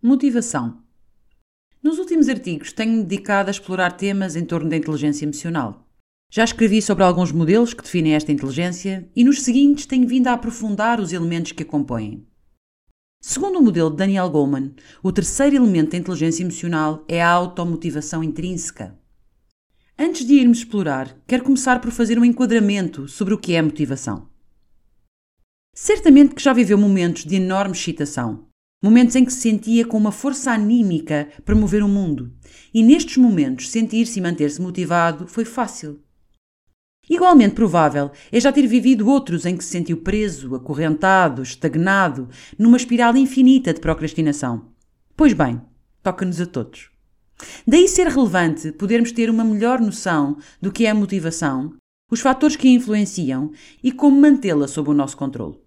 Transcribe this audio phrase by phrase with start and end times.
[0.00, 0.80] Motivação.
[1.82, 5.88] Nos últimos artigos tenho-me dedicado a explorar temas em torno da inteligência emocional.
[6.30, 10.34] Já escrevi sobre alguns modelos que definem esta inteligência e nos seguintes tenho vindo a
[10.34, 12.24] aprofundar os elementos que a compõem.
[13.20, 14.72] Segundo o modelo de Daniel Goleman,
[15.02, 18.96] o terceiro elemento da inteligência emocional é a automotivação intrínseca.
[19.98, 24.28] Antes de irmos explorar, quero começar por fazer um enquadramento sobre o que é motivação.
[25.74, 28.47] Certamente que já viveu momentos de enorme excitação,
[28.80, 32.32] Momentos em que se sentia com uma força anímica para mover o mundo.
[32.72, 36.00] E nestes momentos, sentir-se e manter-se motivado foi fácil.
[37.10, 42.76] Igualmente provável é já ter vivido outros em que se sentiu preso, acorrentado, estagnado, numa
[42.76, 44.68] espiral infinita de procrastinação.
[45.16, 45.60] Pois bem,
[46.00, 46.90] toca-nos a todos.
[47.66, 51.74] Daí ser relevante podermos ter uma melhor noção do que é a motivação,
[52.12, 53.50] os fatores que a influenciam
[53.82, 55.58] e como mantê-la sob o nosso controle.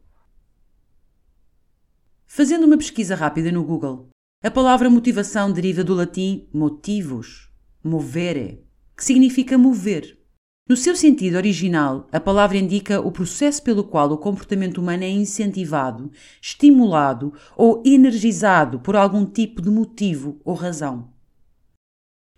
[2.33, 4.07] Fazendo uma pesquisa rápida no Google,
[4.41, 7.49] a palavra motivação deriva do latim motivus,
[7.83, 8.65] movere,
[8.95, 10.17] que significa mover.
[10.65, 15.09] No seu sentido original, a palavra indica o processo pelo qual o comportamento humano é
[15.09, 16.09] incentivado,
[16.41, 21.11] estimulado ou energizado por algum tipo de motivo ou razão.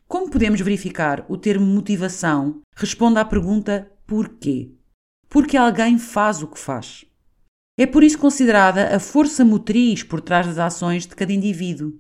[0.08, 4.72] Como podemos verificar, o termo motivação responde à pergunta porquê?
[5.30, 7.06] Porque alguém faz o que faz.
[7.76, 11.94] É por isso considerada a força motriz por trás das ações de cada indivíduo.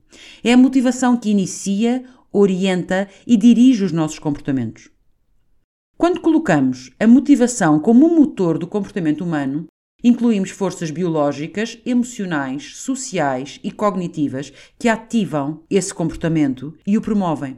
[0.44, 4.90] É a motivação que inicia, orienta e dirige os nossos comportamentos.
[5.98, 9.66] Quando colocamos a motivação como um motor do comportamento humano,
[10.04, 17.58] incluímos forças biológicas, emocionais, sociais e cognitivas que ativam esse comportamento e o promovem.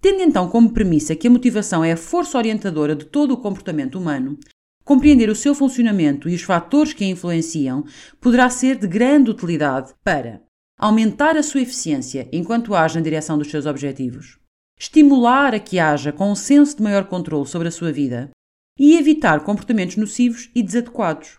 [0.00, 3.98] Tendo então como premissa que a motivação é a força orientadora de todo o comportamento
[3.98, 4.38] humano,
[4.90, 7.84] Compreender o seu funcionamento e os fatores que a influenciam
[8.20, 10.42] poderá ser de grande utilidade para
[10.76, 14.40] aumentar a sua eficiência enquanto age na direção dos seus objetivos,
[14.76, 18.30] estimular a que haja com um senso de maior controle sobre a sua vida
[18.76, 21.38] e evitar comportamentos nocivos e desadequados.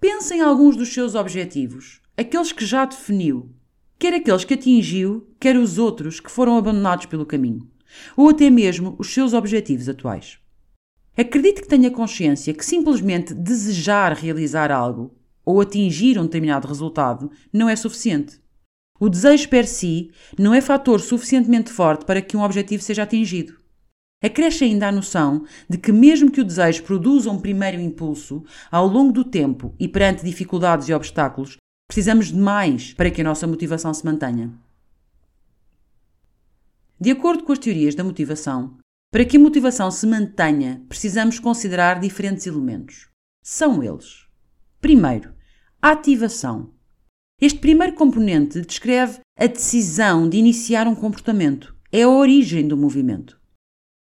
[0.00, 3.54] Pense em alguns dos seus objetivos, aqueles que já definiu,
[3.98, 7.70] quer aqueles que atingiu, quer os outros que foram abandonados pelo caminho,
[8.16, 10.40] ou até mesmo os seus objetivos atuais.
[11.20, 15.14] Acredite que tenha consciência que simplesmente desejar realizar algo
[15.44, 18.40] ou atingir um determinado resultado não é suficiente.
[18.98, 23.60] O desejo per si não é fator suficientemente forte para que um objetivo seja atingido.
[24.24, 28.86] Acresce ainda a noção de que, mesmo que o desejo produza um primeiro impulso, ao
[28.86, 33.46] longo do tempo e perante dificuldades e obstáculos, precisamos de mais para que a nossa
[33.46, 34.50] motivação se mantenha.
[36.98, 38.79] De acordo com as teorias da motivação,
[39.10, 43.08] para que a motivação se mantenha, precisamos considerar diferentes elementos.
[43.42, 44.26] São eles:
[44.80, 45.34] primeiro,
[45.82, 46.72] ativação.
[47.40, 53.40] Este primeiro componente descreve a decisão de iniciar um comportamento, é a origem do movimento.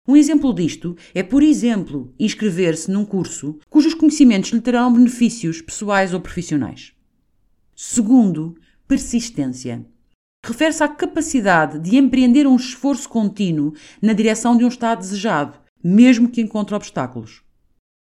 [0.07, 6.13] Um exemplo disto é, por exemplo, inscrever-se num curso cujos conhecimentos lhe terão benefícios pessoais
[6.13, 6.93] ou profissionais.
[7.75, 8.55] Segundo,
[8.87, 9.85] persistência
[10.47, 16.29] refere-se à capacidade de empreender um esforço contínuo na direção de um estado desejado, mesmo
[16.29, 17.43] que encontre obstáculos.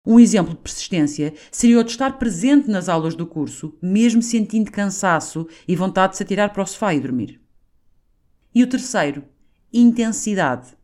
[0.05, 4.69] Um exemplo de persistência seria o de estar presente nas aulas do curso, mesmo sentindo
[4.69, 7.39] cansaço e vontade de se atirar para o sofá e dormir.
[8.53, 9.23] E o terceiro,
[9.71, 10.75] intensidade.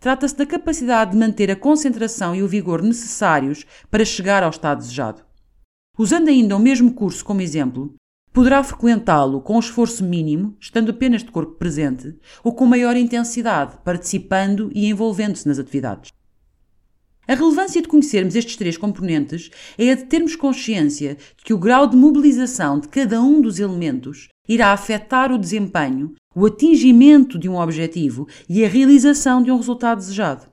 [0.00, 4.78] Trata-se da capacidade de manter a concentração e o vigor necessários para chegar ao estado
[4.78, 5.22] desejado.
[5.98, 7.94] Usando ainda o mesmo curso como exemplo,
[8.32, 14.70] Poderá frequentá-lo com esforço mínimo, estando apenas de corpo presente, ou com maior intensidade, participando
[14.74, 16.10] e envolvendo-se nas atividades.
[17.28, 21.58] A relevância de conhecermos estes três componentes é a de termos consciência de que o
[21.58, 27.48] grau de mobilização de cada um dos elementos irá afetar o desempenho, o atingimento de
[27.48, 30.46] um objetivo e a realização de um resultado desejado.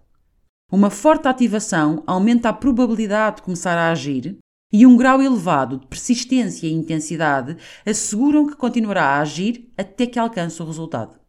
[0.72, 4.38] Uma forte ativação aumenta a probabilidade de começar a agir,
[4.72, 10.20] e um grau elevado de persistência e intensidade asseguram que continuará a agir até que
[10.20, 11.20] alcance o resultado.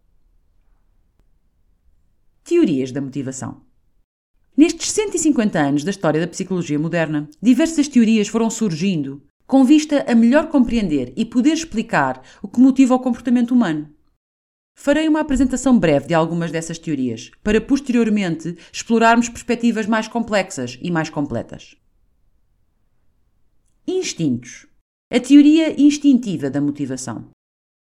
[2.44, 3.62] Teorias da motivação.
[4.56, 10.14] Nestes 150 anos da história da psicologia moderna, diversas teorias foram surgindo com vista a
[10.14, 13.92] melhor compreender e poder explicar o que motiva o comportamento humano.
[14.76, 20.90] Farei uma apresentação breve de algumas dessas teorias, para posteriormente explorarmos perspectivas mais complexas e
[20.90, 21.79] mais completas.
[23.86, 24.66] Instintos.
[25.12, 27.30] A teoria instintiva da motivação.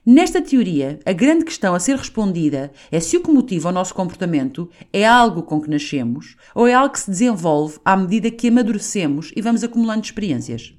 [0.06, 3.96] Nesta teoria, a grande questão a ser respondida é se o que motiva o nosso
[3.96, 8.50] comportamento é algo com que nascemos ou é algo que se desenvolve à medida que
[8.50, 10.74] amadurecemos e vamos acumulando experiências.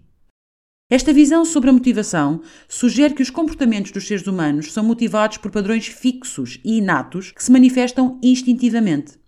[0.91, 5.51] Esta visão sobre a motivação sugere que os comportamentos dos seres humanos são motivados por
[5.51, 9.19] padrões fixos e inatos que se manifestam instintivamente.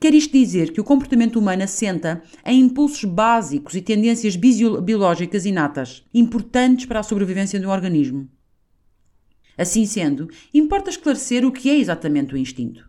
[0.00, 6.04] Quer isto dizer que o comportamento humano assenta em impulsos básicos e tendências biológicas inatas,
[6.14, 8.28] importantes para a sobrevivência do organismo.
[9.56, 12.88] Assim sendo, importa esclarecer o que é exatamente o instinto.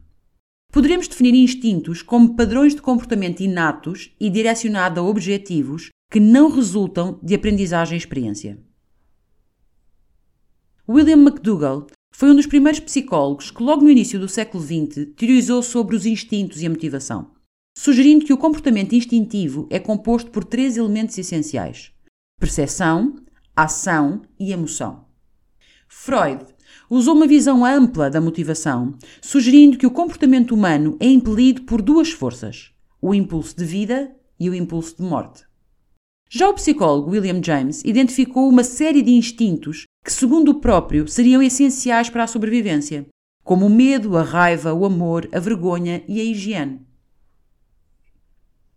[0.71, 7.19] Poderemos definir instintos como padrões de comportamento inatos e direcionados a objetivos que não resultam
[7.23, 8.59] de aprendizagem e experiência.
[10.87, 11.87] William McDougall
[12.19, 16.05] foi um dos primeiros psicólogos que, logo no início do século XX, teorizou sobre os
[16.05, 17.31] instintos e a motivação,
[17.77, 21.93] sugerindo que o comportamento instintivo é composto por três elementos essenciais:
[22.37, 23.15] percepção,
[23.55, 25.05] ação e emoção.
[25.87, 26.43] Freud
[26.89, 32.11] usou uma visão ampla da motivação, sugerindo que o comportamento humano é impelido por duas
[32.11, 35.45] forças: o impulso de vida e o impulso de morte.
[36.29, 41.39] Já o psicólogo William James identificou uma série de instintos que, segundo o próprio, seriam
[41.39, 43.05] essenciais para a sobrevivência,
[43.43, 46.81] como o medo, a raiva, o amor, a vergonha e a higiene.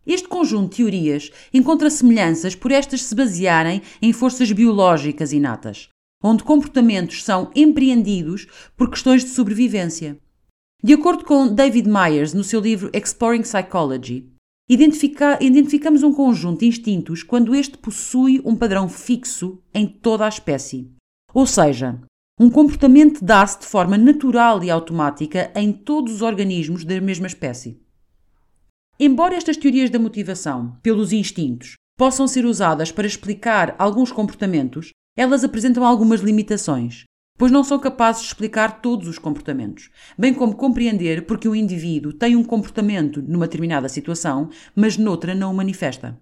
[0.07, 5.89] Este conjunto de teorias encontra semelhanças por estas se basearem em forças biológicas inatas,
[6.23, 8.47] onde comportamentos são empreendidos
[8.77, 10.19] por questões de sobrevivência.
[10.85, 14.31] De acordo com David Myers no seu livro Exploring Psychology,
[14.69, 20.29] Identifica, identificamos um conjunto de instintos quando este possui um padrão fixo em toda a
[20.29, 20.93] espécie.
[21.35, 21.99] Ou seja,
[22.39, 27.81] um comportamento dá-se de forma natural e automática em todos os organismos da mesma espécie.
[28.99, 35.45] Embora estas teorias da motivação pelos instintos possam ser usadas para explicar alguns comportamentos, elas
[35.45, 37.05] apresentam algumas limitações,
[37.39, 42.13] pois não são capazes de explicar todos os comportamentos, bem como compreender porque o indivíduo
[42.13, 46.19] tem um comportamento numa determinada situação, mas noutra não o manifesta.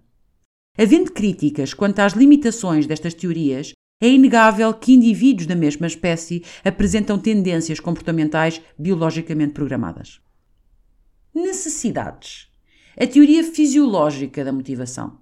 [0.77, 7.19] Havendo críticas quanto às limitações destas teorias, é inegável que indivíduos da mesma espécie apresentam
[7.19, 10.19] tendências comportamentais biologicamente programadas.
[11.33, 12.49] Necessidades.
[12.99, 15.21] A teoria fisiológica da motivação.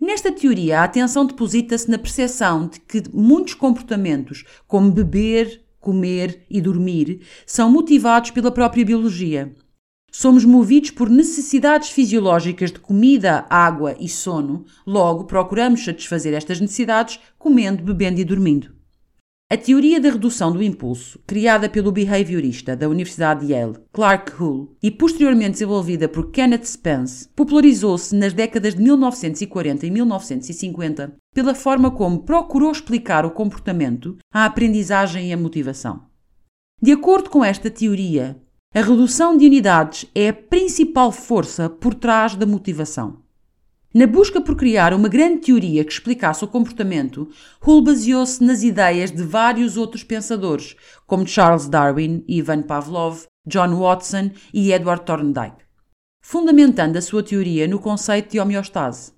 [0.00, 6.60] Nesta teoria, a atenção deposita-se na percepção de que muitos comportamentos, como beber, comer e
[6.60, 9.54] dormir, são motivados pela própria biologia.
[10.18, 17.20] Somos movidos por necessidades fisiológicas de comida, água e sono, logo procuramos satisfazer estas necessidades
[17.38, 18.74] comendo, bebendo e dormindo.
[19.52, 24.74] A teoria da redução do impulso, criada pelo behaviorista da Universidade de Yale, Clark Hull,
[24.82, 31.90] e posteriormente desenvolvida por Kenneth Spence, popularizou-se nas décadas de 1940 e 1950 pela forma
[31.90, 36.06] como procurou explicar o comportamento, a aprendizagem e a motivação.
[36.80, 38.40] De acordo com esta teoria,
[38.76, 43.22] a redução de unidades é a principal força por trás da motivação.
[43.94, 47.26] Na busca por criar uma grande teoria que explicasse o comportamento,
[47.66, 50.76] Hull baseou-se nas ideias de vários outros pensadores,
[51.06, 55.64] como Charles Darwin, Ivan Pavlov, John Watson e Edward Thorndike,
[56.20, 59.12] fundamentando a sua teoria no conceito de homeostase,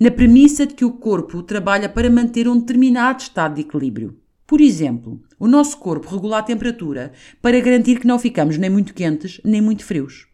[0.00, 4.23] na premissa de que o corpo trabalha para manter um determinado estado de equilíbrio.
[4.46, 8.92] Por exemplo, o nosso corpo regula a temperatura para garantir que não ficamos nem muito
[8.92, 10.26] quentes nem muito frios.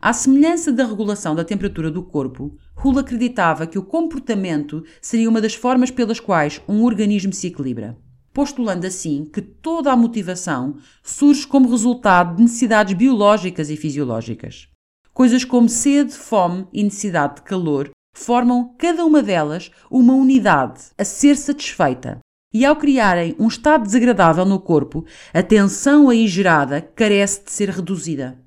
[0.00, 5.40] À semelhança da regulação da temperatura do corpo, Hull acreditava que o comportamento seria uma
[5.40, 7.98] das formas pelas quais um organismo se equilibra,
[8.32, 14.68] postulando assim que toda a motivação surge como resultado de necessidades biológicas e fisiológicas.
[15.12, 21.04] Coisas como sede, fome e necessidade de calor formam cada uma delas uma unidade a
[21.04, 22.20] ser satisfeita.
[22.52, 27.68] E ao criarem um estado desagradável no corpo, a tensão aí gerada carece de ser
[27.68, 28.38] reduzida.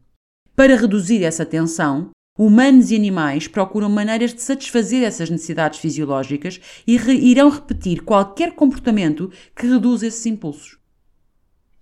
[0.56, 6.98] Para reduzir essa tensão, humanos e animais procuram maneiras de satisfazer essas necessidades fisiológicas e
[6.98, 10.80] re irão repetir qualquer comportamento que reduza esses impulsos.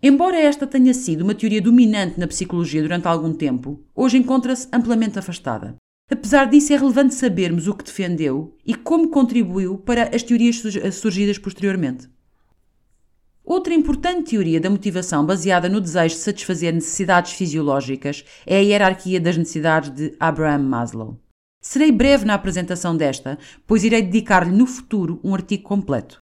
[0.03, 5.17] Embora esta tenha sido uma teoria dominante na psicologia durante algum tempo, hoje encontra-se amplamente
[5.17, 5.77] afastada.
[6.11, 10.61] Apesar disso, é relevante sabermos o que defendeu e como contribuiu para as teorias
[10.93, 12.09] surgidas posteriormente.
[13.45, 19.19] Outra importante teoria da motivação baseada no desejo de satisfazer necessidades fisiológicas é a hierarquia
[19.19, 21.19] das necessidades de Abraham Maslow.
[21.61, 23.37] Serei breve na apresentação desta,
[23.67, 26.17] pois irei dedicar-lhe no futuro um artigo completo.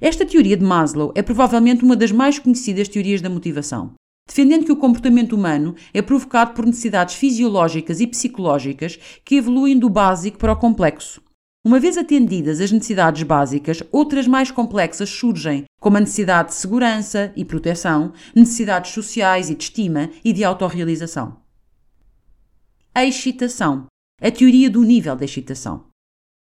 [0.00, 3.94] Esta teoria de Maslow é provavelmente uma das mais conhecidas teorias da motivação,
[4.26, 9.88] defendendo que o comportamento humano é provocado por necessidades fisiológicas e psicológicas que evoluem do
[9.88, 11.20] básico para o complexo,
[11.64, 17.32] uma vez atendidas as necessidades básicas, outras mais complexas surgem, como a necessidade de segurança
[17.36, 21.40] e proteção, necessidades sociais e de estima e de autorrealização.
[22.92, 23.86] A excitação.
[24.20, 25.84] A teoria do nível da excitação.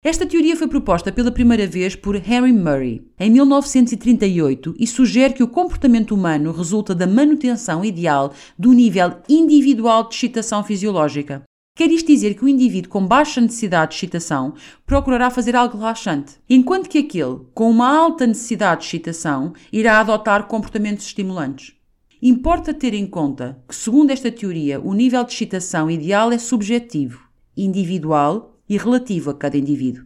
[0.04, 5.42] Esta teoria foi proposta pela primeira vez por Henry Murray em 1938 e sugere que
[5.42, 11.44] o comportamento humano resulta da manutenção ideal do nível individual de excitação fisiológica.
[11.74, 14.56] Quer isto dizer que o indivíduo com baixa necessidade de excitação
[14.86, 20.48] procurará fazer algo relaxante, enquanto que aquele com uma alta necessidade de excitação irá adotar
[20.48, 21.76] comportamentos estimulantes.
[22.22, 27.22] Importa ter em conta que, segundo esta teoria, o nível de excitação ideal é subjetivo,
[27.56, 30.05] individual e relativo a cada indivíduo,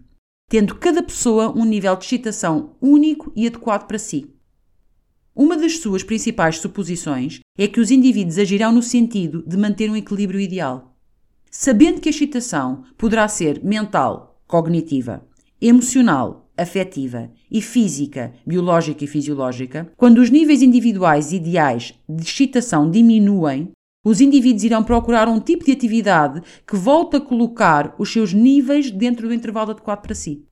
[0.50, 4.34] tendo cada pessoa um nível de excitação único e adequado para si.
[5.36, 9.96] Uma das suas principais suposições é que os indivíduos agirão no sentido de manter um
[9.96, 10.98] equilíbrio ideal.
[11.52, 15.24] Sabendo que a excitação poderá ser mental, cognitiva,
[15.62, 23.72] emocional, afetiva e física, biológica e fisiológica, quando os níveis individuais ideais de excitação diminuem,
[24.04, 28.90] os indivíduos irão procurar um tipo de atividade que volte a colocar os seus níveis
[28.92, 30.46] dentro do intervalo adequado para si.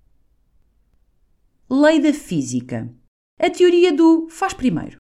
[1.69, 2.93] Lei da física.
[3.39, 4.97] A teoria do faz primeiro.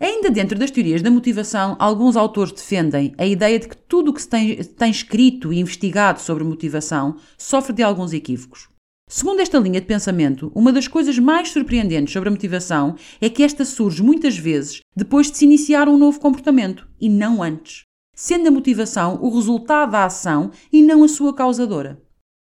[0.00, 4.14] Ainda dentro das teorias da motivação, alguns autores defendem a ideia de que tudo o
[4.14, 8.68] que se tem, tem escrito e investigado sobre motivação sofre de alguns equívocos.
[9.06, 13.42] Segundo esta linha de pensamento, uma das coisas mais surpreendentes sobre a motivação é que
[13.42, 17.82] esta surge muitas vezes depois de se iniciar um novo comportamento e não antes,
[18.14, 22.02] sendo a motivação o resultado da ação e não a sua causadora.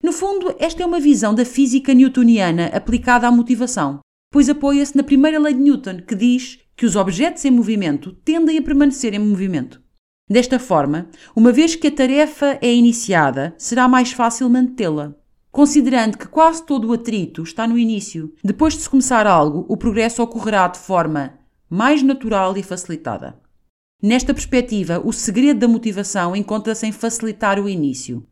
[0.02, 3.98] No fundo, esta é uma visão da física newtoniana aplicada à motivação,
[4.32, 8.58] pois apoia-se na primeira lei de Newton, que diz que os objetos em movimento tendem
[8.58, 9.82] a permanecer em movimento.
[10.30, 15.16] Desta forma, uma vez que a tarefa é iniciada, será mais fácil mantê-la
[15.54, 18.34] considerando que quase todo o atrito está no início.
[18.42, 21.38] Depois de se começar algo, o progresso ocorrerá de forma
[21.70, 23.40] mais natural e facilitada.
[24.02, 28.26] Nesta perspectiva, o segredo da motivação encontra-se em facilitar o início.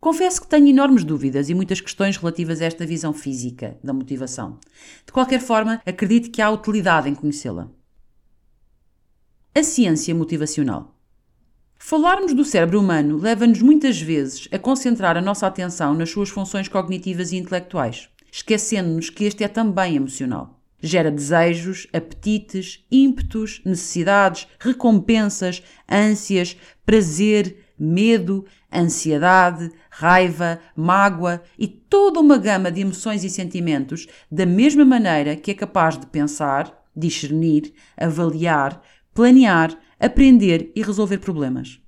[0.00, 4.58] Confesso que tenho enormes dúvidas e muitas questões relativas a esta visão física da motivação.
[5.04, 7.70] De qualquer forma, acredito que há utilidade em conhecê-la.
[9.54, 10.98] A ciência motivacional.
[11.90, 16.68] Falarmos do cérebro humano leva-nos muitas vezes a concentrar a nossa atenção nas suas funções
[16.68, 20.56] cognitivas e intelectuais, esquecendo-nos que este é também emocional.
[20.80, 26.56] Gera desejos, apetites, ímpetos, necessidades, recompensas, ânsias,
[26.86, 34.84] prazer, medo, ansiedade, raiva, mágoa e toda uma gama de emoções e sentimentos, da mesma
[34.84, 38.80] maneira que é capaz de pensar, discernir, avaliar,
[39.12, 41.78] planear, aprender e resolver problemas.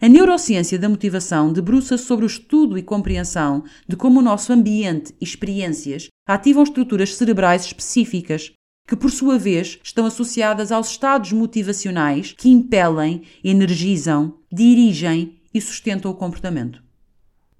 [0.00, 5.14] A neurociência da motivação debruça-se sobre o estudo e compreensão de como o nosso ambiente
[5.20, 8.52] e experiências ativam estruturas cerebrais específicas,
[8.86, 16.10] que por sua vez estão associadas aos estados motivacionais que impelem, energizam, dirigem e sustentam
[16.10, 16.82] o comportamento.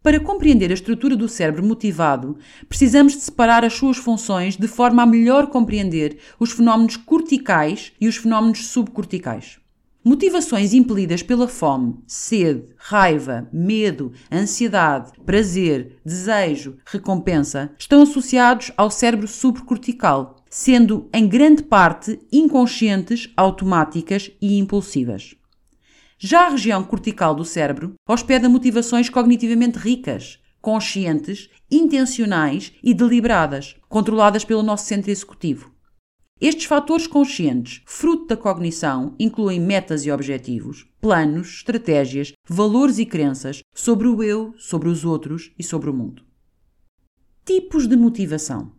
[0.02, 2.36] Para compreender a estrutura do cérebro motivado,
[2.68, 8.06] precisamos de separar as suas funções de forma a melhor compreender os fenómenos corticais e
[8.06, 9.63] os fenómenos subcorticais.
[10.06, 19.26] Motivações impelidas pela fome, sede, raiva, medo, ansiedade, prazer, desejo, recompensa estão associados ao cérebro
[19.26, 25.34] subcortical, sendo em grande parte inconscientes, automáticas e impulsivas.
[26.18, 34.44] Já a região cortical do cérebro hospeda motivações cognitivamente ricas, conscientes, intencionais e deliberadas, controladas
[34.44, 35.73] pelo nosso centro executivo.
[36.46, 43.62] Estes fatores conscientes, fruto da cognição, incluem metas e objetivos, planos, estratégias, valores e crenças
[43.74, 46.22] sobre o eu, sobre os outros e sobre o mundo.
[47.46, 48.72] Tipos de motivação.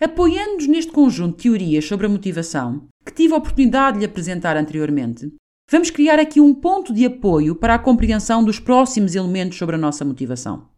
[0.00, 4.56] Apoiando-nos neste conjunto de teorias sobre a motivação, que tive a oportunidade de lhe apresentar
[4.56, 5.30] anteriormente,
[5.70, 9.78] vamos criar aqui um ponto de apoio para a compreensão dos próximos elementos sobre a
[9.78, 10.73] nossa motivação.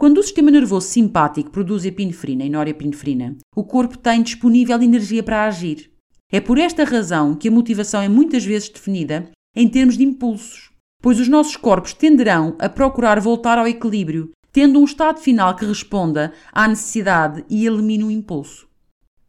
[0.00, 5.44] Quando o sistema nervoso simpático produz epinefrina e norepinefrina, o corpo tem disponível energia para
[5.44, 5.90] agir.
[6.32, 10.70] É por esta razão que a motivação é muitas vezes definida em termos de impulsos,
[11.02, 15.66] pois os nossos corpos tenderão a procurar voltar ao equilíbrio, tendo um estado final que
[15.66, 18.66] responda à necessidade e elimine o impulso.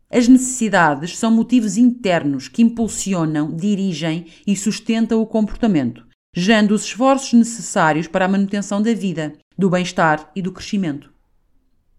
[0.10, 7.34] As necessidades são motivos internos que impulsionam, dirigem e sustentam o comportamento, gerando os esforços
[7.34, 11.12] necessários para a manutenção da vida, do bem-estar e do crescimento.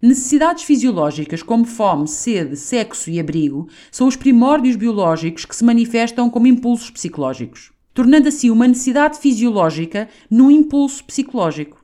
[0.01, 6.29] Necessidades fisiológicas como fome, sede, sexo e abrigo são os primórdios biológicos que se manifestam
[6.29, 11.83] como impulsos psicológicos, tornando assim uma necessidade fisiológica num impulso psicológico.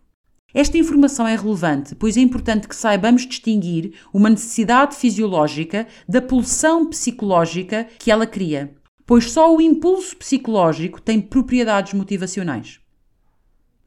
[0.53, 6.87] Esta informação é relevante, pois é importante que saibamos distinguir uma necessidade fisiológica da pulsão
[6.87, 8.75] psicológica que ela cria,
[9.07, 12.81] pois só o impulso psicológico tem propriedades motivacionais.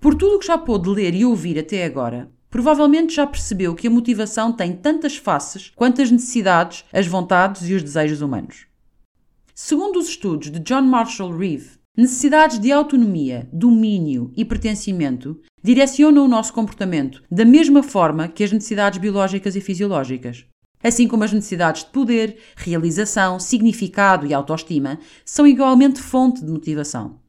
[0.01, 3.87] Por tudo o que já pôde ler e ouvir até agora, Provavelmente já percebeu que
[3.87, 8.65] a motivação tem tantas faces quanto as necessidades, as vontades e os desejos humanos.
[9.55, 16.27] Segundo os estudos de John Marshall Reeve, necessidades de autonomia, domínio e pertencimento direcionam o
[16.27, 20.45] nosso comportamento da mesma forma que as necessidades biológicas e fisiológicas.
[20.83, 27.20] Assim como as necessidades de poder, realização, significado e autoestima são igualmente fonte de motivação.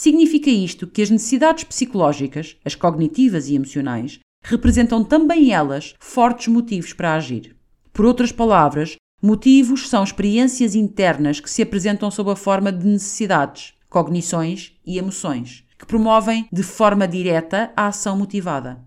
[0.00, 6.94] Significa isto que as necessidades psicológicas, as cognitivas e emocionais, representam também elas fortes motivos
[6.94, 7.54] para agir.
[7.92, 13.74] Por outras palavras, motivos são experiências internas que se apresentam sob a forma de necessidades,
[13.90, 18.82] cognições e emoções, que promovem de forma direta a ação motivada.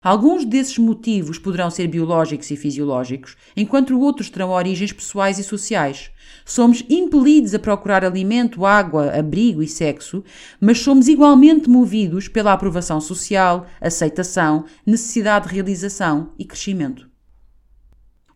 [0.00, 6.12] Alguns desses motivos poderão ser biológicos e fisiológicos, enquanto outros terão origens pessoais e sociais.
[6.44, 10.22] Somos impelidos a procurar alimento, água, abrigo e sexo,
[10.60, 17.10] mas somos igualmente movidos pela aprovação social, aceitação, necessidade de realização e crescimento.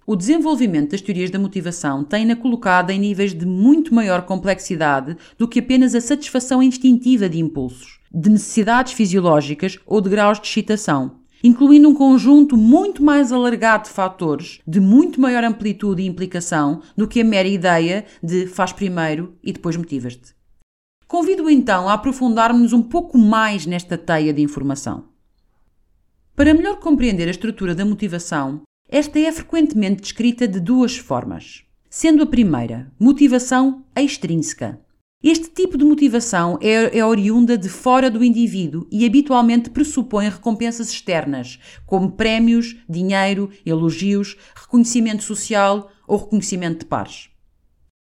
[0.04, 5.46] O desenvolvimento das teorias da motivação tem-na colocada em níveis de muito maior complexidade do
[5.46, 11.21] que apenas a satisfação instintiva de impulsos, de necessidades fisiológicas ou de graus de excitação
[11.42, 17.08] incluindo um conjunto muito mais alargado de fatores, de muito maior amplitude e implicação do
[17.08, 20.34] que a mera ideia de faz primeiro e depois motivas-te.
[21.06, 25.04] Convido então a aprofundarmos um pouco mais nesta teia de informação.
[26.34, 31.64] Para melhor compreender a estrutura da motivação, esta é frequentemente descrita de duas formas.
[31.90, 34.80] Sendo a primeira, motivação extrínseca,
[35.22, 40.90] este tipo de motivação é, é, oriunda de fora do indivíduo e habitualmente pressupõe recompensas
[40.90, 47.28] externas, como prémios, dinheiro, elogios, reconhecimento social ou reconhecimento de pares.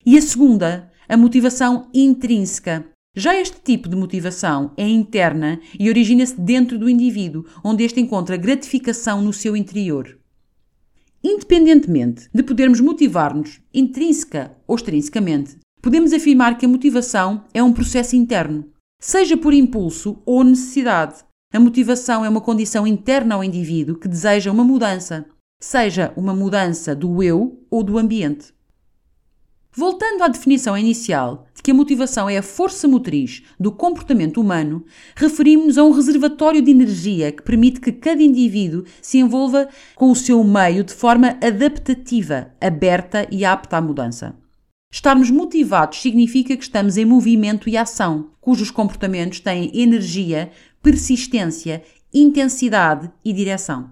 [0.04, 2.84] E a segunda, a motivação intrínseca.
[3.16, 8.36] Já este tipo de motivação é interna e origina-se dentro do indivíduo, onde este encontra
[8.38, 10.18] gratificação no seu interior.
[11.24, 18.16] Independentemente de podermos motivar-nos intrínseca ou extrinsecamente, podemos afirmar que a motivação é um processo
[18.16, 18.66] interno,
[19.02, 21.16] seja por impulso ou necessidade.
[21.54, 25.26] A motivação é uma condição interna ao indivíduo que deseja uma mudança,
[25.62, 28.54] seja uma mudança do eu ou do ambiente.
[29.76, 34.86] Voltando à definição inicial de que a motivação é a força motriz do comportamento humano,
[35.16, 40.16] referimos-nos a um reservatório de energia que permite que cada indivíduo se envolva com o
[40.16, 44.43] seu meio de forma adaptativa, aberta e apta à mudança.
[44.94, 50.52] Estarmos motivados significa que estamos em movimento e ação, cujos comportamentos têm energia,
[50.84, 51.82] persistência,
[52.14, 53.90] intensidade e direção.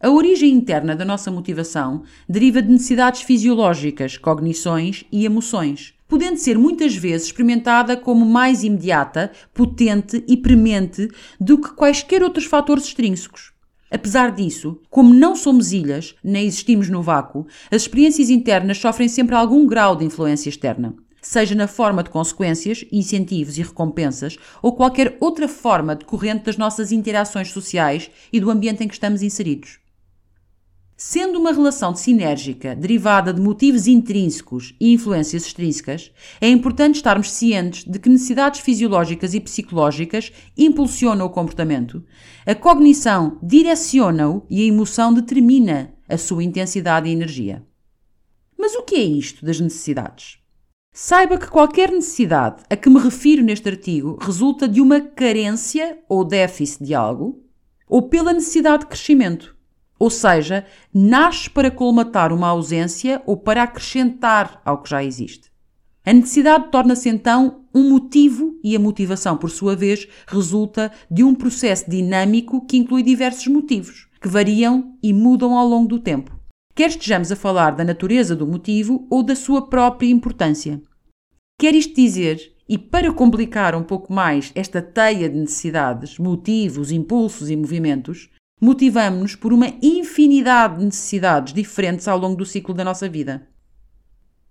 [0.00, 6.58] A origem interna da nossa motivação deriva de necessidades fisiológicas, cognições e emoções, podendo ser
[6.58, 11.06] muitas vezes experimentada como mais imediata, potente e premente
[11.40, 13.49] do que quaisquer outros fatores extrínsecos.
[13.90, 19.34] Apesar disso, como não somos ilhas, nem existimos no vácuo, as experiências internas sofrem sempre
[19.34, 25.16] algum grau de influência externa, seja na forma de consequências, incentivos e recompensas, ou qualquer
[25.20, 29.80] outra forma decorrente das nossas interações sociais e do ambiente em que estamos inseridos.
[31.02, 37.90] Sendo uma relação sinérgica derivada de motivos intrínsecos e influências extrínsecas, é importante estarmos cientes
[37.90, 42.04] de que necessidades fisiológicas e psicológicas impulsionam o comportamento,
[42.44, 47.66] a cognição direciona-o e a emoção determina a sua intensidade e energia.
[48.58, 50.36] Mas o que é isto das necessidades?
[50.92, 56.26] Saiba que qualquer necessidade a que me refiro neste artigo resulta de uma carência ou
[56.26, 57.42] déficit de algo,
[57.88, 59.58] ou pela necessidade de crescimento
[60.00, 65.50] ou seja, nasce para colmatar uma ausência ou para acrescentar ao que já existe.
[66.06, 71.34] A necessidade torna-se então um motivo e a motivação, por sua vez, resulta de um
[71.34, 76.34] processo dinâmico que inclui diversos motivos, que variam e mudam ao longo do tempo.
[76.74, 80.80] Quer estejamos a falar da natureza do motivo ou da sua própria importância.
[81.60, 87.50] Quer isto dizer, e para complicar um pouco mais esta teia de necessidades, motivos, impulsos
[87.50, 88.30] e movimentos,
[88.60, 93.48] motivamos-nos por uma infinidade de necessidades diferentes ao longo do ciclo da nossa vida.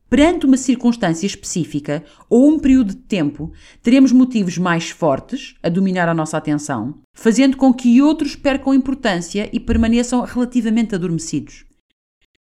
[0.10, 3.52] Perante uma circunstância específica ou um período de tempo,
[3.84, 9.48] teremos motivos mais fortes a dominar a nossa atenção, fazendo com que outros percam importância
[9.54, 11.63] e permaneçam relativamente adormecidos.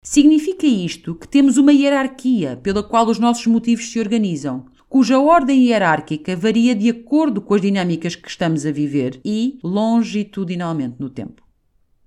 [0.01, 5.65] Significa isto que temos uma hierarquia pela qual os nossos motivos se organizam, cuja ordem
[5.65, 11.46] hierárquica varia de acordo com as dinâmicas que estamos a viver e longitudinalmente no tempo.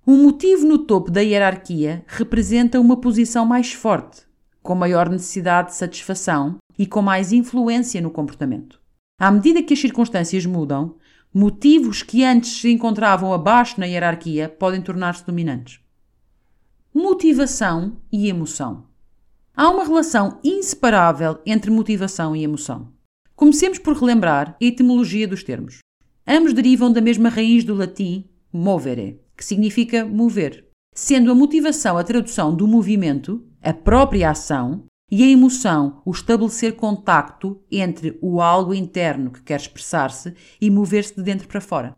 [0.05, 4.21] Um motivo no topo da hierarquia representa uma posição mais forte,
[4.61, 8.79] com maior necessidade de satisfação e com mais influência no comportamento.
[9.19, 10.95] À medida que as circunstâncias mudam,
[11.33, 15.79] Motivos que antes se encontravam abaixo na hierarquia podem tornar-se dominantes.
[16.91, 18.85] Motivação e emoção.
[19.55, 22.91] Há uma relação inseparável entre motivação e emoção.
[23.35, 25.79] Comecemos por relembrar a etimologia dos termos.
[26.27, 32.03] Ambos derivam da mesma raiz do latim movere, que significa mover, sendo a motivação a
[32.03, 38.73] tradução do movimento, a própria ação, e a emoção o estabelecer contacto entre o algo
[38.73, 41.95] interno que quer expressar-se e mover-se de dentro para fora.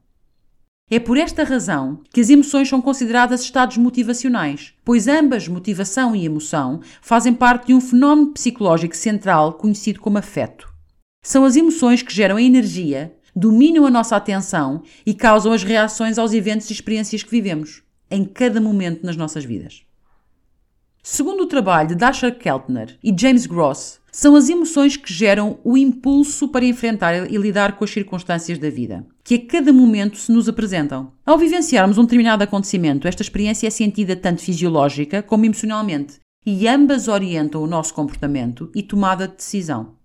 [0.87, 6.23] É por esta razão que as emoções são consideradas estados motivacionais, pois ambas, motivação e
[6.23, 10.71] emoção, fazem parte de um fenómeno psicológico central conhecido como afeto.
[11.23, 16.17] São as emoções que geram a energia, dominam a nossa atenção e causam as reações
[16.17, 19.83] aos eventos e experiências que vivemos, em cada momento nas nossas vidas.
[21.03, 25.75] Segundo o trabalho de Dasha Keltner e James Gross, são as emoções que geram o
[25.77, 30.31] impulso para enfrentar e lidar com as circunstâncias da vida, que a cada momento se
[30.31, 31.11] nos apresentam.
[31.25, 37.07] Ao vivenciarmos um determinado acontecimento, esta experiência é sentida tanto fisiológica como emocionalmente, e ambas
[37.07, 40.00] orientam o nosso comportamento e tomada de decisão.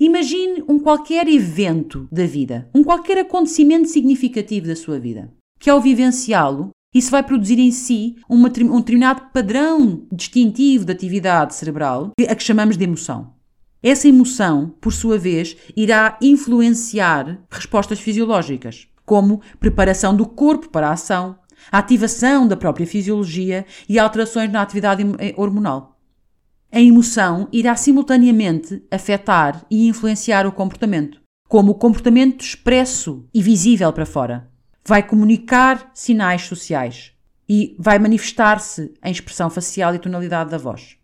[0.00, 5.80] Imagine um qualquer evento da vida, um qualquer acontecimento significativo da sua vida, que ao
[5.80, 12.44] vivenciá-lo isso vai produzir em si um determinado padrão distintivo de atividade cerebral, a que
[12.44, 13.34] chamamos de emoção.
[13.82, 20.92] Essa emoção, por sua vez, irá influenciar respostas fisiológicas, como preparação do corpo para a
[20.92, 21.36] ação,
[21.72, 25.04] a ativação da própria fisiologia e alterações na atividade
[25.36, 25.97] hormonal.
[26.70, 33.90] A emoção irá simultaneamente afetar e influenciar o comportamento, como o comportamento expresso e visível
[33.90, 34.50] para fora,
[34.84, 37.12] vai comunicar sinais sociais
[37.48, 40.98] e vai manifestar-se em expressão facial e tonalidade da voz.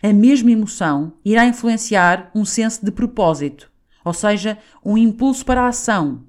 [0.00, 3.70] A mesma emoção irá influenciar um senso de propósito,
[4.04, 6.24] ou seja, um impulso para a ação,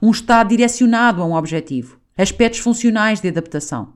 [0.00, 3.92] um estado direcionado a um objetivo, aspectos funcionais de adaptação.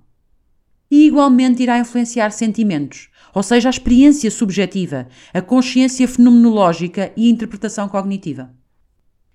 [0.91, 7.31] E igualmente irá influenciar sentimentos, ou seja, a experiência subjetiva, a consciência fenomenológica e a
[7.31, 8.55] interpretação cognitiva.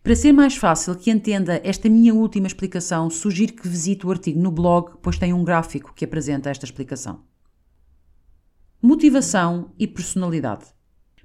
[0.06, 4.40] Para ser mais fácil que entenda esta minha última explicação, sugiro que visite o artigo
[4.40, 7.24] no blog, pois tem um gráfico que apresenta esta explicação.
[8.80, 10.66] Motivação e personalidade.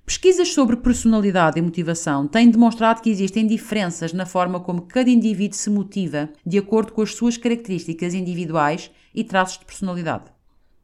[0.07, 5.59] Pesquisas sobre personalidade e motivação têm demonstrado que existem diferenças na forma como cada indivíduo
[5.59, 10.33] se motiva de acordo com as suas características individuais e traços de personalidade.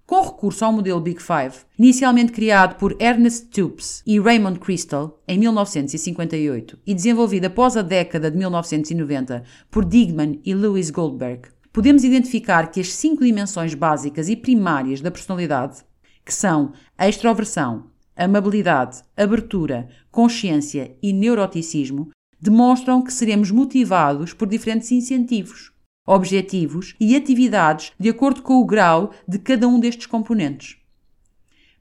[0.06, 5.36] Com recurso ao modelo Big Five, inicialmente criado por Ernest Tupes e Raymond Crystal em
[5.36, 12.70] 1958 e desenvolvido após a década de 1990 por Digman e Lewis Goldberg, podemos identificar
[12.70, 15.78] que as cinco dimensões básicas e primárias da personalidade,
[16.24, 24.92] que são a extroversão, amabilidade, abertura, consciência e neuroticismo, demonstram que seremos motivados por diferentes
[24.92, 25.72] incentivos
[26.06, 30.76] objetivos e atividades de acordo com o grau de cada um destes componentes.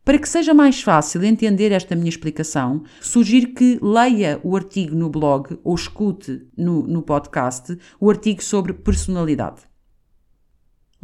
[0.03, 5.09] Para que seja mais fácil entender esta minha explicação, sugiro que leia o artigo no
[5.09, 9.61] blog ou escute no, no podcast o artigo sobre personalidade.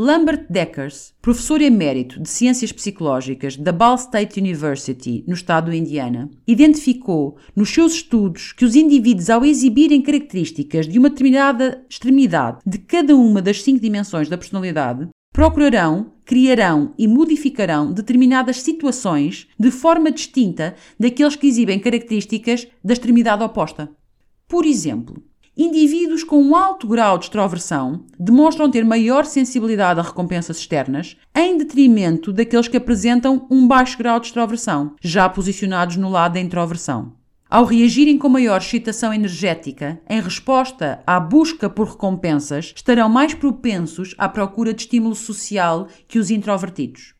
[0.04, 6.28] Lambert Deckers, professor emérito de Ciências Psicológicas da Ball State University, no estado do Indiana,
[6.48, 12.80] identificou nos seus estudos que os indivíduos, ao exibirem características de uma determinada extremidade de
[12.80, 20.12] cada uma das cinco dimensões da personalidade, procurarão, criarão e modificarão determinadas situações de forma
[20.12, 23.88] distinta daqueles que exibem características da extremidade oposta.
[24.48, 25.24] Por exemplo,
[25.64, 31.56] Indivíduos com um alto grau de extroversão demonstram ter maior sensibilidade a recompensas externas, em
[31.56, 37.14] detrimento daqueles que apresentam um baixo grau de extroversão, já posicionados no lado da introversão.
[37.48, 44.16] Ao reagirem com maior excitação energética, em resposta à busca por recompensas, estarão mais propensos
[44.18, 47.14] à procura de estímulo social que os introvertidos.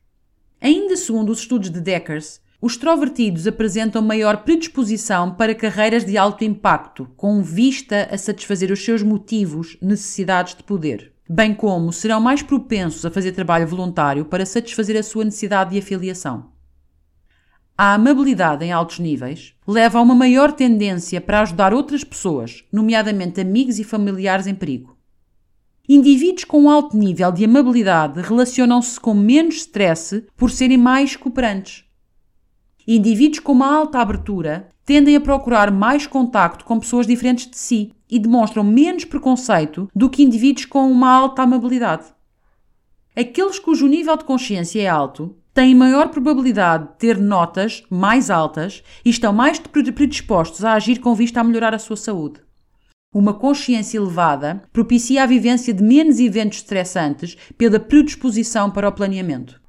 [0.60, 6.44] Ainda segundo os estudos de Deckers, os extrovertidos apresentam maior predisposição para carreiras de alto
[6.44, 12.44] impacto, com vista a satisfazer os seus motivos, necessidades de poder, bem como serão mais
[12.44, 16.52] propensos a fazer trabalho voluntário para satisfazer a sua necessidade de afiliação.
[17.76, 23.42] A amabilidade em altos níveis leva a uma maior tendência para ajudar outras pessoas, nomeadamente
[23.42, 24.96] amigos e familiares em perigo.
[25.90, 31.86] Indivíduos com alto nível de amabilidade relacionam-se com menos stress por serem mais cooperantes
[32.94, 37.94] Indivíduos com uma alta abertura tendem a procurar mais contacto com pessoas diferentes de si
[38.10, 42.08] e demonstram menos preconceito do que indivíduos com uma alta amabilidade.
[43.16, 48.84] Aqueles cujo nível de consciência é alto têm maior probabilidade de ter notas mais altas
[49.06, 52.42] e estão mais predispostos a agir com vista a melhorar a sua saúde.
[53.16, 59.61] Uma consciência elevada propicia a vivência de menos eventos estressantes pela predisposição para o planeamento.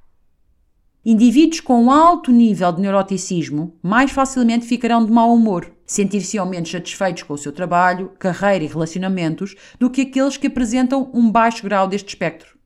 [1.05, 7.25] Indivíduos com alto nível de neuroticismo mais facilmente ficarão de mau humor, sentir-se-ão menos satisfeitos
[7.25, 11.89] com o seu trabalho, carreira e relacionamentos do que aqueles que apresentam um baixo grau
[11.89, 12.57] deste espectro.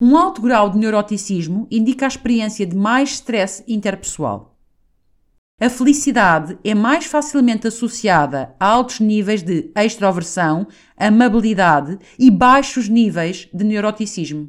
[0.00, 4.56] Um alto grau de neuroticismo indica a experiência de mais stress interpessoal.
[5.60, 13.50] A felicidade é mais facilmente associada a altos níveis de extroversão, amabilidade e baixos níveis
[13.52, 14.48] de neuroticismo.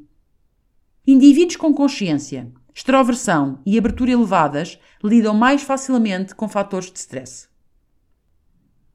[1.06, 2.50] Indivíduos com consciência,
[2.82, 7.48] extroversão e abertura elevadas lidam mais facilmente com fatores de stress.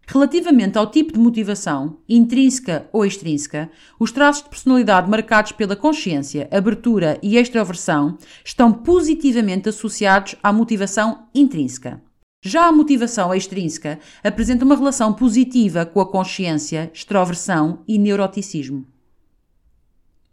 [0.09, 6.49] Relativamente ao tipo de motivação, intrínseca ou extrínseca, os traços de personalidade marcados pela consciência,
[6.51, 12.03] abertura e extroversão estão positivamente associados à motivação intrínseca.
[12.43, 18.85] Já a motivação extrínseca apresenta uma relação positiva com a consciência, extroversão e neuroticismo.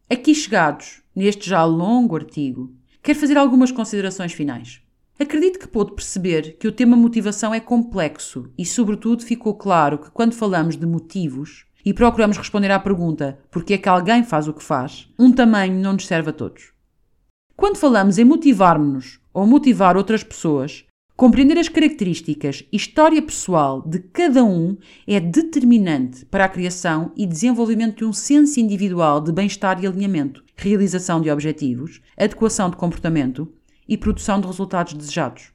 [0.09, 4.81] Aqui chegados, neste já longo artigo, quero fazer algumas considerações finais.
[5.19, 10.09] Acredito que pôde perceber que o tema motivação é complexo e, sobretudo, ficou claro que
[10.09, 14.47] quando falamos de motivos e procuramos responder à pergunta por que é que alguém faz
[14.47, 16.71] o que faz, um tamanho não nos serve a todos.
[17.55, 23.99] Quando falamos em motivar-nos ou motivar outras pessoas, compreender as características e história pessoal de
[23.99, 29.81] cada um é determinante para a criação e desenvolvimento de um senso individual de bem-estar
[29.83, 33.51] e alinhamento, realização de objetivos, adequação de comportamento
[33.87, 35.51] e produção de resultados desejados.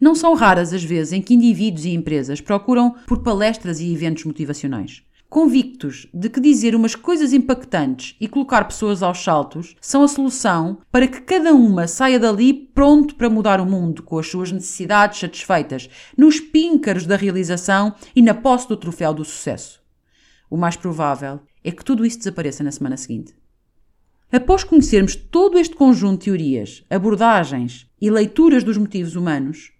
[0.00, 4.24] Não são raras as vezes em que indivíduos e empresas procuram por palestras e eventos
[4.24, 5.02] motivacionais.
[5.30, 10.78] Convictos de que dizer umas coisas impactantes e colocar pessoas aos saltos são a solução
[10.90, 15.20] para que cada uma saia dali pronto para mudar o mundo, com as suas necessidades
[15.20, 15.88] satisfeitas,
[16.18, 19.80] nos píncaros da realização e na posse do troféu do sucesso.
[20.50, 23.32] O mais provável é que tudo isso desapareça na semana seguinte.
[24.32, 29.70] Após conhecermos todo este conjunto de teorias, abordagens e leituras dos motivos humanos,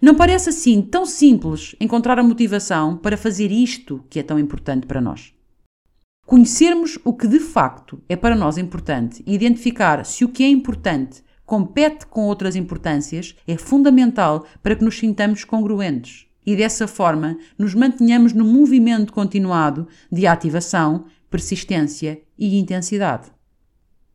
[0.00, 4.86] não parece assim tão simples encontrar a motivação para fazer isto que é tão importante
[4.86, 5.34] para nós.
[6.24, 10.48] Conhecermos o que de facto é para nós importante e identificar se o que é
[10.48, 17.36] importante compete com outras importâncias é fundamental para que nos sintamos congruentes e dessa forma
[17.58, 23.30] nos mantenhamos no movimento continuado de ativação, persistência e intensidade.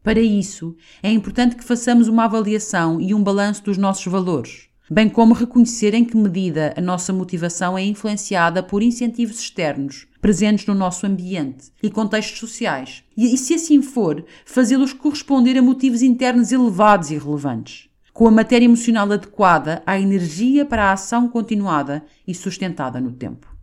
[0.02, 5.10] Para isso, é importante que façamos uma avaliação e um balanço dos nossos valores, bem
[5.10, 10.74] como reconhecer em que medida a nossa motivação é influenciada por incentivos externos presentes no
[10.74, 17.12] nosso ambiente e contextos sociais, e, se assim for, fazê-los corresponder a motivos internos elevados
[17.12, 23.00] e relevantes, com a matéria emocional adequada à energia para a ação continuada e sustentada
[23.00, 23.56] no tempo.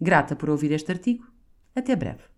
[0.00, 1.26] Grata por ouvir este artigo.
[1.74, 2.37] Até breve.